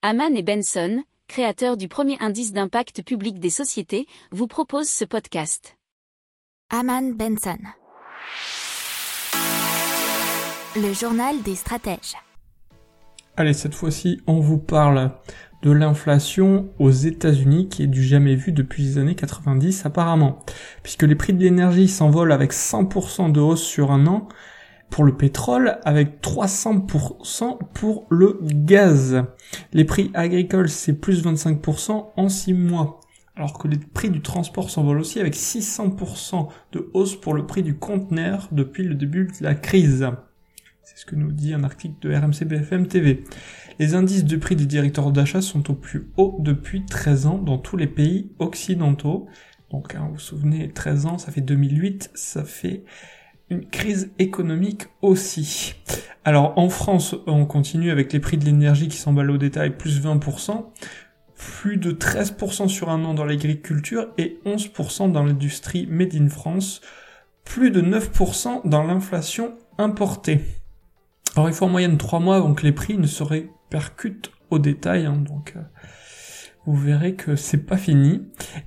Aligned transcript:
Haman 0.00 0.36
et 0.36 0.44
Benson, 0.44 1.02
créateurs 1.26 1.76
du 1.76 1.88
premier 1.88 2.16
indice 2.20 2.52
d'impact 2.52 3.02
public 3.02 3.40
des 3.40 3.50
sociétés, 3.50 4.06
vous 4.30 4.46
proposent 4.46 4.88
ce 4.88 5.04
podcast. 5.04 5.76
Haman 6.70 7.16
Benson. 7.16 7.58
Le 10.76 10.92
journal 10.92 11.42
des 11.42 11.56
stratèges. 11.56 12.14
Allez, 13.36 13.54
cette 13.54 13.74
fois-ci, 13.74 14.20
on 14.28 14.38
vous 14.38 14.58
parle 14.58 15.10
de 15.62 15.72
l'inflation 15.72 16.70
aux 16.78 16.92
États-Unis 16.92 17.68
qui 17.68 17.82
est 17.82 17.88
du 17.88 18.04
jamais 18.04 18.36
vu 18.36 18.52
depuis 18.52 18.84
les 18.84 18.98
années 18.98 19.16
90 19.16 19.84
apparemment, 19.84 20.38
puisque 20.84 21.02
les 21.02 21.16
prix 21.16 21.32
de 21.32 21.42
l'énergie 21.42 21.88
s'envolent 21.88 22.30
avec 22.30 22.52
100% 22.52 23.32
de 23.32 23.40
hausse 23.40 23.64
sur 23.64 23.90
un 23.90 24.06
an 24.06 24.28
pour 24.90 25.04
le 25.04 25.16
pétrole, 25.16 25.78
avec 25.84 26.20
300% 26.22 27.58
pour 27.74 28.06
le 28.10 28.38
gaz. 28.42 29.24
Les 29.72 29.84
prix 29.84 30.10
agricoles, 30.14 30.68
c'est 30.68 30.94
plus 30.94 31.24
25% 31.24 32.06
en 32.16 32.28
6 32.28 32.54
mois. 32.54 33.00
Alors 33.36 33.56
que 33.56 33.68
les 33.68 33.78
prix 33.78 34.10
du 34.10 34.20
transport 34.20 34.68
s'envolent 34.68 34.98
aussi 35.00 35.20
avec 35.20 35.34
600% 35.34 36.48
de 36.72 36.90
hausse 36.92 37.14
pour 37.14 37.34
le 37.34 37.46
prix 37.46 37.62
du 37.62 37.76
conteneur 37.76 38.48
depuis 38.50 38.82
le 38.82 38.96
début 38.96 39.26
de 39.26 39.44
la 39.44 39.54
crise. 39.54 40.08
C'est 40.82 40.98
ce 40.98 41.06
que 41.06 41.14
nous 41.14 41.30
dit 41.30 41.54
un 41.54 41.62
article 41.62 41.94
de 42.00 42.12
RMC 42.12 42.44
BFM 42.46 42.88
TV. 42.88 43.22
Les 43.78 43.94
indices 43.94 44.24
de 44.24 44.36
prix 44.36 44.56
des 44.56 44.66
directeurs 44.66 45.12
d'achat 45.12 45.40
sont 45.40 45.70
au 45.70 45.74
plus 45.74 46.10
haut 46.16 46.36
depuis 46.40 46.84
13 46.84 47.26
ans 47.26 47.38
dans 47.38 47.58
tous 47.58 47.76
les 47.76 47.86
pays 47.86 48.32
occidentaux. 48.40 49.28
Donc, 49.70 49.94
hein, 49.94 50.06
vous 50.08 50.14
vous 50.14 50.18
souvenez, 50.18 50.72
13 50.72 51.06
ans, 51.06 51.18
ça 51.18 51.30
fait 51.30 51.42
2008, 51.42 52.10
ça 52.14 52.42
fait 52.42 52.84
une 53.50 53.66
crise 53.66 54.10
économique 54.18 54.84
aussi. 55.02 55.74
Alors, 56.24 56.58
en 56.58 56.68
France, 56.68 57.14
on 57.26 57.46
continue 57.46 57.90
avec 57.90 58.12
les 58.12 58.20
prix 58.20 58.36
de 58.36 58.44
l'énergie 58.44 58.88
qui 58.88 58.96
s'emballent 58.96 59.30
au 59.30 59.38
détail, 59.38 59.76
plus 59.76 60.00
20%, 60.04 60.66
plus 61.34 61.76
de 61.76 61.92
13% 61.92 62.68
sur 62.68 62.90
un 62.90 63.04
an 63.04 63.14
dans 63.14 63.24
l'agriculture 63.24 64.08
et 64.18 64.38
11% 64.44 65.12
dans 65.12 65.24
l'industrie 65.24 65.86
made 65.86 66.14
in 66.14 66.28
France, 66.28 66.80
plus 67.44 67.70
de 67.70 67.80
9% 67.80 68.68
dans 68.68 68.82
l'inflation 68.82 69.54
importée. 69.78 70.40
Alors 71.36 71.48
il 71.48 71.54
faut 71.54 71.66
en 71.66 71.70
moyenne 71.70 71.96
3 71.96 72.20
mois 72.20 72.36
avant 72.36 72.52
que 72.52 72.64
les 72.64 72.72
prix 72.72 72.98
ne 72.98 73.06
se 73.06 73.22
répercutent 73.22 74.32
au 74.50 74.58
détail, 74.58 75.06
hein, 75.06 75.16
donc 75.16 75.54
euh, 75.56 75.60
vous 76.68 76.76
verrez 76.76 77.14
que 77.14 77.34
c'est 77.34 77.64
pas 77.64 77.78
fini. 77.78 78.20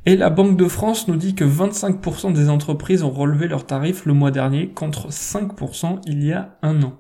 Et 0.08 0.16
la 0.16 0.32
Banque 0.32 0.58
de 0.58 0.68
France 0.68 1.08
nous 1.08 1.18
dit 1.18 1.36
que 1.36 1.44
25% 1.44 2.34
des 2.34 2.50
entreprises 2.50 3.04
ont 3.04 3.12
relevé 3.12 3.48
leurs 3.48 3.68
tarifs 3.68 4.08
le 4.08 4.14
mois 4.14 4.32
dernier 4.32 4.70
contre 4.70 5.10
5% 5.10 6.00
il 6.08 6.24
y 6.24 6.34
a 6.34 6.58
un 6.64 6.82
an. 6.82 6.98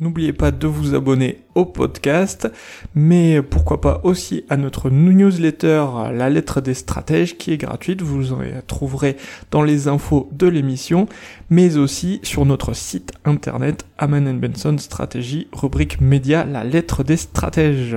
N'oubliez 0.00 0.34
pas 0.34 0.50
de 0.50 0.66
vous 0.66 0.94
abonner 0.94 1.38
au 1.54 1.64
podcast, 1.64 2.50
mais 2.94 3.40
pourquoi 3.40 3.80
pas 3.80 4.00
aussi 4.04 4.44
à 4.50 4.58
notre 4.58 4.90
newsletter 4.90 5.86
La 6.12 6.28
lettre 6.28 6.60
des 6.60 6.74
stratèges 6.74 7.38
qui 7.38 7.52
est 7.52 7.58
gratuite, 7.58 8.02
vous 8.02 8.34
en 8.34 8.40
trouverez 8.66 9.16
dans 9.50 9.62
les 9.62 9.88
infos 9.88 10.28
de 10.32 10.46
l'émission, 10.46 11.06
mais 11.48 11.78
aussi 11.78 12.20
sur 12.22 12.44
notre 12.44 12.74
site 12.74 13.12
internet 13.24 13.86
Aman 13.96 14.38
Benson 14.38 14.76
Stratégie, 14.76 15.48
rubrique 15.54 16.02
média 16.02 16.44
La 16.44 16.64
lettre 16.64 17.02
des 17.02 17.16
stratèges. 17.16 17.96